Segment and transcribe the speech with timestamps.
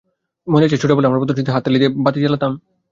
[0.47, 2.51] মনে আছে, ছোটবেলায় আমরা প্রদর্শনীতে হাততালি দিয়ে বাতি জ্বালাতাম?